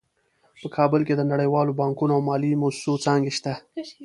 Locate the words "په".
0.61-0.67